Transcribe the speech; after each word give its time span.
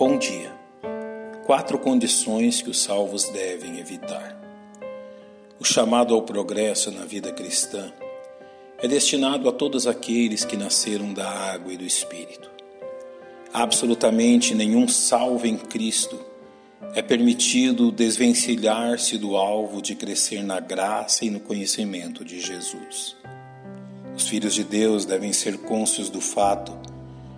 Bom 0.00 0.16
dia. 0.16 0.50
Quatro 1.44 1.78
condições 1.78 2.62
que 2.62 2.70
os 2.70 2.80
salvos 2.80 3.24
devem 3.28 3.78
evitar. 3.78 4.34
O 5.60 5.64
chamado 5.64 6.14
ao 6.14 6.22
progresso 6.22 6.90
na 6.90 7.04
vida 7.04 7.30
cristã 7.32 7.92
é 8.78 8.88
destinado 8.88 9.46
a 9.46 9.52
todos 9.52 9.86
aqueles 9.86 10.42
que 10.42 10.56
nasceram 10.56 11.12
da 11.12 11.28
água 11.28 11.74
e 11.74 11.76
do 11.76 11.84
Espírito. 11.84 12.50
Absolutamente 13.52 14.54
nenhum 14.54 14.88
salvo 14.88 15.46
em 15.46 15.58
Cristo 15.58 16.18
é 16.94 17.02
permitido 17.02 17.92
desvencilhar-se 17.92 19.18
do 19.18 19.36
alvo 19.36 19.82
de 19.82 19.94
crescer 19.94 20.42
na 20.42 20.60
graça 20.60 21.26
e 21.26 21.30
no 21.30 21.40
conhecimento 21.40 22.24
de 22.24 22.40
Jesus. 22.40 23.18
Os 24.16 24.26
filhos 24.26 24.54
de 24.54 24.64
Deus 24.64 25.04
devem 25.04 25.34
ser 25.34 25.58
cônscios 25.58 26.08
do 26.08 26.22
fato 26.22 26.72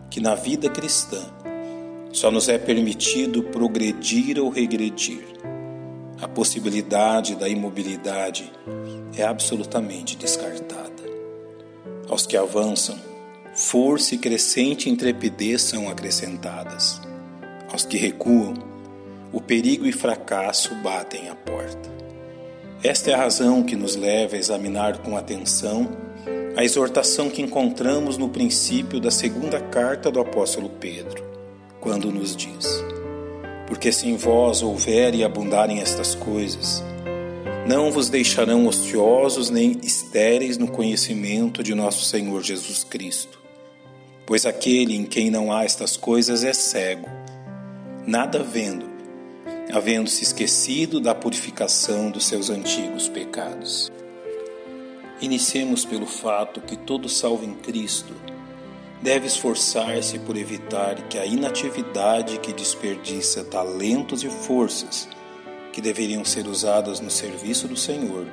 que 0.09 0.21
na 0.21 0.37
vida 0.37 0.71
cristã 0.71 1.42
só 2.13 2.31
nos 2.31 2.49
é 2.49 2.59
permitido 2.59 3.43
progredir 3.43 4.39
ou 4.39 4.51
regredir. 4.51 5.25
A 6.21 6.29
possibilidade 6.29 7.35
da 7.35 7.49
imobilidade 7.49 8.53
é 9.17 9.25
absolutamente 9.25 10.17
descartada. 10.17 10.93
Aos 12.09 12.27
que 12.27 12.37
avançam, 12.37 12.97
força 13.55 14.15
e 14.15 14.19
crescente 14.19 14.91
intrepidez 14.91 15.63
são 15.63 15.89
acrescentadas. 15.89 17.01
Aos 17.73 17.87
que 17.87 17.97
recuam, 17.97 18.55
o 19.33 19.41
perigo 19.41 19.87
e 19.87 19.93
fracasso 19.93 20.75
batem 20.77 21.31
à 21.31 21.35
porta. 21.35 21.91
Esta 22.85 23.11
é 23.11 23.15
a 23.15 23.19
razão 23.19 23.63
que 23.63 23.75
nos 23.75 23.97
leva 23.97 24.37
a 24.37 24.39
examinar 24.39 24.99
com 24.99 25.17
atenção 25.17 25.89
a 26.55 26.63
exortação 26.63 27.31
que 27.31 27.41
encontramos 27.41 28.19
no 28.19 28.29
princípio 28.29 29.01
da 29.01 29.11
segunda 29.11 29.59
carta 29.59 30.11
do 30.11 30.21
apóstolo 30.21 30.69
Pedro 30.69 31.32
quando 31.83 32.13
nos 32.13 32.35
diz: 32.35 32.83
Porque 33.67 33.93
se 33.93 34.09
em 34.09 34.17
vós 34.17 34.63
houver 34.63 35.15
e 35.15 35.23
abundarem 35.23 35.81
estas 35.81 36.15
coisas, 36.15 36.83
não 37.67 37.91
vos 37.91 38.09
deixarão 38.09 38.67
ociosos 38.67 39.51
nem 39.51 39.79
estéreis 39.83 40.57
no 40.57 40.69
conhecimento 40.69 41.63
de 41.63 41.75
nosso 41.75 42.05
Senhor 42.05 42.43
Jesus 42.43 42.85
Cristo. 42.85 43.43
Pois 44.25 44.47
aquele 44.47 44.97
em 44.97 45.05
quem 45.05 45.31
não 45.31 45.53
há 45.53 45.65
estas 45.65 45.97
coisas 45.97 46.45
é 46.45 46.53
cego, 46.53 47.09
nada 48.07 48.43
vendo, 48.43 48.87
havendo-se 49.73 50.23
esquecido 50.23 51.01
da 51.01 51.15
purificação 51.15 52.11
dos 52.11 52.27
seus 52.27 52.49
antigos 52.49 53.09
pecados. 53.09 53.91
Iniciemos 55.21 55.85
pelo 55.85 56.07
fato 56.07 56.61
que 56.61 56.77
todo 56.77 57.09
salvo 57.09 57.45
em 57.45 57.55
Cristo 57.55 58.15
deve 59.03 59.27
esforçar-se 59.27 60.19
por 60.21 60.37
evitar 60.37 60.95
que 61.09 61.19
a 61.19 61.27
inatividade 61.27 62.39
que 62.39 62.53
desperdiça 62.53 63.43
talentos 63.43 64.23
e 64.23 64.31
forças 64.31 65.09
que 65.73 65.81
deveriam 65.81 66.25
ser 66.25 66.47
usadas 66.47 67.01
no 67.01 67.11
serviço 67.11 67.67
do 67.67 67.77
Senhor 67.77 68.27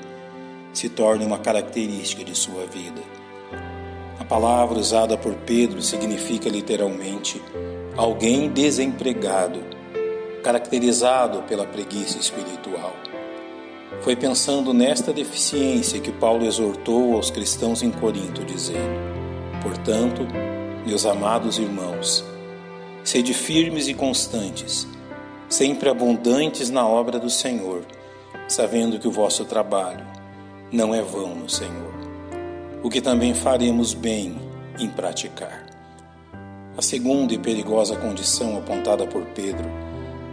se 0.71 0.87
torne 0.87 1.25
uma 1.25 1.39
característica 1.39 2.23
de 2.23 2.35
sua 2.35 2.65
vida. 2.67 3.01
A 4.19 4.23
palavra 4.23 4.77
usada 4.77 5.17
por 5.17 5.33
Pedro 5.33 5.81
significa 5.81 6.47
literalmente 6.47 7.41
alguém 7.97 8.49
desempregado, 8.49 9.61
caracterizado 10.43 11.41
pela 11.43 11.65
preguiça 11.65 12.19
espiritual. 12.19 12.93
Foi 14.01 14.15
pensando 14.15 14.71
nesta 14.71 15.11
deficiência 15.11 15.99
que 15.99 16.11
Paulo 16.11 16.45
exortou 16.45 17.15
aos 17.15 17.31
cristãos 17.31 17.81
em 17.81 17.89
Corinto, 17.89 18.45
dizendo: 18.45 18.99
Portanto, 19.63 20.27
meus 20.85 21.05
amados 21.05 21.59
irmãos, 21.59 22.23
sede 23.03 23.33
firmes 23.33 23.87
e 23.87 23.93
constantes, 23.93 24.87
sempre 25.47 25.89
abundantes 25.89 26.69
na 26.69 26.87
obra 26.87 27.19
do 27.19 27.29
Senhor, 27.29 27.83
sabendo 28.47 28.99
que 28.99 29.07
o 29.07 29.11
vosso 29.11 29.45
trabalho 29.45 30.05
não 30.71 30.93
é 30.93 31.01
vão 31.01 31.35
no 31.35 31.49
Senhor, 31.49 31.93
o 32.83 32.89
que 32.89 33.01
também 33.01 33.33
faremos 33.33 33.93
bem 33.93 34.39
em 34.79 34.87
praticar. 34.87 35.65
A 36.77 36.81
segunda 36.81 37.33
e 37.33 37.37
perigosa 37.37 37.95
condição 37.97 38.57
apontada 38.57 39.05
por 39.05 39.25
Pedro 39.27 39.69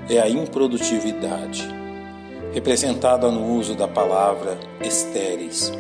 é 0.08 0.20
a 0.20 0.28
improdutividade, 0.28 1.66
representada 2.52 3.30
no 3.30 3.56
uso 3.56 3.74
da 3.74 3.88
palavra 3.88 4.56
estéreis, 4.80 5.72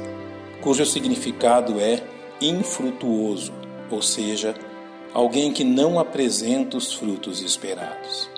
cujo 0.60 0.84
significado 0.84 1.80
é 1.80 2.02
infrutuoso, 2.40 3.52
ou 3.90 4.02
seja, 4.02 4.54
alguém 5.12 5.52
que 5.52 5.64
não 5.64 5.98
apresenta 5.98 6.76
os 6.76 6.92
frutos 6.92 7.40
esperados. 7.40 8.28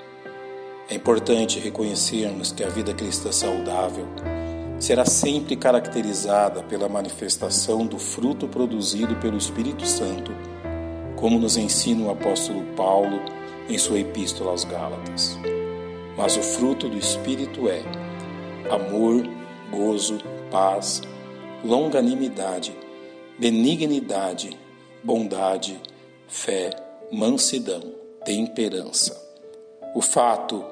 É 0.89 0.95
importante 0.95 1.59
reconhecermos 1.59 2.51
que 2.51 2.63
a 2.63 2.69
vida 2.69 2.93
cristã 2.93 3.31
saudável 3.31 4.07
será 4.79 5.05
sempre 5.05 5.55
caracterizada 5.55 6.63
pela 6.63 6.87
manifestação 6.87 7.85
do 7.85 7.99
fruto 7.99 8.47
produzido 8.47 9.15
pelo 9.17 9.37
Espírito 9.37 9.85
Santo, 9.85 10.31
como 11.15 11.37
nos 11.37 11.57
ensina 11.57 12.05
o 12.05 12.11
apóstolo 12.11 12.63
Paulo 12.75 13.19
em 13.67 13.77
sua 13.77 13.99
epístola 13.99 14.51
aos 14.51 14.63
Gálatas. 14.63 15.37
Mas 16.17 16.37
o 16.37 16.41
fruto 16.41 16.89
do 16.89 16.97
Espírito 16.97 17.69
é 17.69 17.83
amor, 18.69 19.27
gozo, 19.69 20.17
paz, 20.49 21.01
longanimidade, 21.63 22.75
benignidade, 23.37 24.57
bondade, 25.03 25.79
fé, 26.27 26.71
mansidão, 27.11 27.81
temperança. 28.23 29.19
O 29.95 30.01
fato 30.01 30.63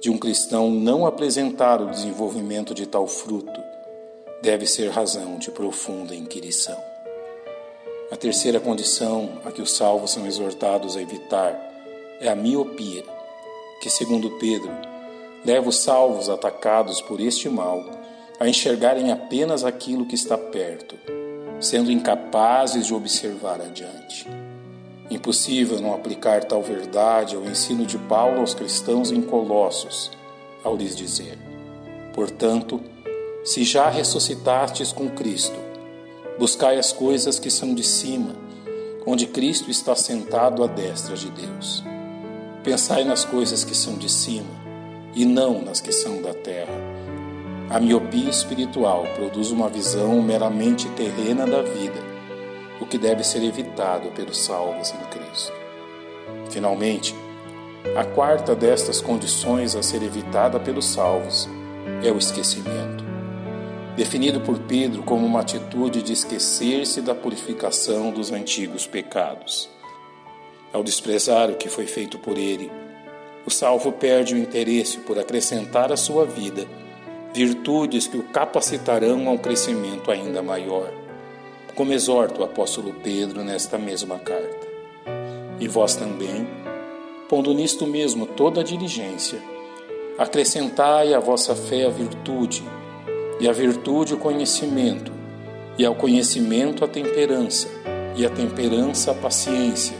de 0.00 0.10
um 0.10 0.18
cristão 0.18 0.70
não 0.70 1.06
apresentar 1.06 1.80
o 1.80 1.90
desenvolvimento 1.90 2.74
de 2.74 2.86
tal 2.86 3.06
fruto 3.06 3.62
deve 4.42 4.66
ser 4.66 4.90
razão 4.90 5.38
de 5.38 5.50
profunda 5.50 6.14
inquirição. 6.14 6.76
A 8.10 8.16
terceira 8.16 8.60
condição 8.60 9.40
a 9.44 9.50
que 9.50 9.62
os 9.62 9.72
salvos 9.72 10.10
são 10.10 10.26
exortados 10.26 10.96
a 10.96 11.02
evitar 11.02 11.58
é 12.20 12.28
a 12.28 12.36
miopia, 12.36 13.02
que, 13.80 13.90
segundo 13.90 14.30
Pedro, 14.38 14.70
leva 15.44 15.68
os 15.68 15.78
salvos 15.78 16.28
atacados 16.28 17.00
por 17.00 17.20
este 17.20 17.48
mal 17.48 17.84
a 18.38 18.48
enxergarem 18.48 19.10
apenas 19.10 19.64
aquilo 19.64 20.06
que 20.06 20.14
está 20.14 20.36
perto, 20.36 20.96
sendo 21.60 21.90
incapazes 21.90 22.86
de 22.86 22.94
observar 22.94 23.60
adiante. 23.60 24.26
Impossível 25.10 25.80
não 25.80 25.94
aplicar 25.94 26.44
tal 26.44 26.62
verdade 26.62 27.36
ao 27.36 27.44
ensino 27.44 27.84
de 27.84 27.98
Paulo 27.98 28.40
aos 28.40 28.54
cristãos 28.54 29.10
em 29.10 29.20
Colossos, 29.20 30.10
ao 30.62 30.76
lhes 30.76 30.96
dizer: 30.96 31.38
Portanto, 32.14 32.80
se 33.44 33.64
já 33.64 33.90
ressuscitastes 33.90 34.92
com 34.92 35.10
Cristo, 35.10 35.58
buscai 36.38 36.78
as 36.78 36.92
coisas 36.92 37.38
que 37.38 37.50
são 37.50 37.74
de 37.74 37.84
cima, 37.84 38.34
onde 39.06 39.26
Cristo 39.26 39.70
está 39.70 39.94
sentado 39.94 40.64
à 40.64 40.66
destra 40.66 41.14
de 41.14 41.30
Deus. 41.30 41.84
Pensai 42.62 43.04
nas 43.04 43.24
coisas 43.24 43.62
que 43.62 43.74
são 43.74 43.96
de 43.96 44.08
cima, 44.08 44.64
e 45.14 45.26
não 45.26 45.60
nas 45.60 45.80
que 45.82 45.92
são 45.92 46.22
da 46.22 46.32
terra. 46.32 46.72
A 47.70 47.80
miopia 47.80 48.28
espiritual 48.28 49.06
produz 49.16 49.50
uma 49.50 49.68
visão 49.68 50.20
meramente 50.20 50.88
terrena 50.90 51.46
da 51.46 51.62
vida 51.62 52.14
o 52.80 52.86
que 52.86 52.98
deve 52.98 53.24
ser 53.24 53.42
evitado 53.42 54.10
pelos 54.10 54.38
salvos 54.38 54.92
em 54.92 55.18
Cristo. 55.18 55.52
Finalmente, 56.50 57.14
a 57.96 58.04
quarta 58.04 58.54
destas 58.54 59.00
condições 59.00 59.74
a 59.74 59.82
ser 59.82 60.02
evitada 60.02 60.60
pelos 60.60 60.84
salvos 60.86 61.48
é 62.02 62.10
o 62.10 62.18
esquecimento, 62.18 63.04
definido 63.96 64.40
por 64.40 64.58
Pedro 64.58 65.02
como 65.02 65.24
uma 65.24 65.40
atitude 65.40 66.02
de 66.02 66.12
esquecer-se 66.12 67.00
da 67.00 67.14
purificação 67.14 68.10
dos 68.10 68.30
antigos 68.30 68.86
pecados. 68.86 69.70
Ao 70.72 70.82
desprezar 70.82 71.50
o 71.50 71.54
que 71.54 71.68
foi 71.68 71.86
feito 71.86 72.18
por 72.18 72.36
ele, 72.36 72.70
o 73.46 73.50
salvo 73.50 73.92
perde 73.92 74.34
o 74.34 74.38
interesse 74.38 74.98
por 74.98 75.18
acrescentar 75.18 75.92
à 75.92 75.96
sua 75.96 76.26
vida 76.26 76.66
virtudes 77.34 78.06
que 78.06 78.16
o 78.16 78.22
capacitarão 78.22 79.28
a 79.28 79.32
um 79.32 79.38
crescimento 79.38 80.10
ainda 80.10 80.42
maior 80.42 81.04
como 81.74 81.92
exorta 81.92 82.40
o 82.40 82.44
apóstolo 82.44 82.94
Pedro 83.02 83.42
nesta 83.42 83.76
mesma 83.76 84.18
carta. 84.18 84.66
E 85.58 85.66
vós 85.66 85.96
também, 85.96 86.46
pondo 87.28 87.52
nisto 87.52 87.86
mesmo 87.86 88.26
toda 88.26 88.60
a 88.60 88.64
diligência, 88.64 89.42
acrescentai 90.18 91.12
à 91.14 91.18
vossa 91.18 91.54
fé 91.54 91.86
a 91.86 91.90
virtude, 91.90 92.62
e 93.40 93.48
à 93.48 93.52
virtude 93.52 94.14
o 94.14 94.18
conhecimento, 94.18 95.12
e 95.76 95.84
ao 95.84 95.94
conhecimento 95.94 96.84
a 96.84 96.88
temperança, 96.88 97.68
e 98.14 98.24
à 98.24 98.30
temperança 98.30 99.10
a 99.10 99.14
paciência, 99.14 99.96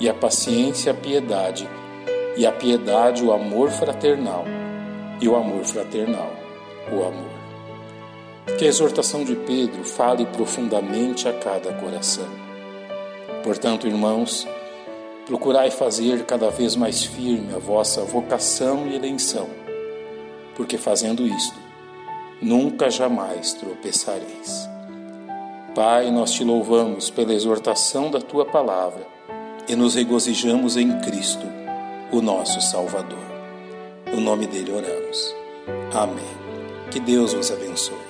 e 0.00 0.08
à 0.08 0.14
paciência 0.14 0.90
a 0.90 0.94
piedade, 0.94 1.68
e 2.36 2.44
à 2.44 2.50
piedade 2.50 3.24
o 3.24 3.32
amor 3.32 3.70
fraternal, 3.70 4.44
e 5.20 5.28
o 5.28 5.36
amor 5.36 5.64
fraternal 5.64 6.43
o 6.92 7.04
amor. 7.04 8.56
Que 8.58 8.64
a 8.64 8.68
exortação 8.68 9.24
de 9.24 9.34
Pedro 9.34 9.84
fale 9.84 10.26
profundamente 10.26 11.28
a 11.28 11.32
cada 11.32 11.72
coração. 11.72 12.28
Portanto, 13.42 13.86
irmãos, 13.86 14.46
Procurai 15.26 15.70
fazer 15.70 16.26
cada 16.26 16.50
vez 16.50 16.76
mais 16.76 17.02
firme 17.02 17.54
a 17.54 17.58
vossa 17.58 18.02
vocação 18.02 18.86
e 18.86 18.94
eleição, 18.94 19.48
porque 20.54 20.76
fazendo 20.76 21.26
isto, 21.26 21.56
nunca 22.42 22.90
jamais 22.90 23.54
tropeçareis. 23.54 24.68
Pai, 25.74 26.10
nós 26.10 26.30
te 26.32 26.44
louvamos 26.44 27.08
pela 27.08 27.32
exortação 27.32 28.10
da 28.10 28.20
tua 28.20 28.44
palavra 28.44 29.06
e 29.66 29.74
nos 29.74 29.94
regozijamos 29.94 30.76
em 30.76 31.00
Cristo, 31.00 31.46
o 32.12 32.20
nosso 32.20 32.60
Salvador. 32.60 33.24
No 34.12 34.20
nome 34.20 34.46
dele 34.46 34.72
oramos. 34.72 35.34
Amém. 35.94 36.44
Que 36.94 37.00
Deus 37.00 37.34
vos 37.34 37.50
abençoe. 37.50 38.03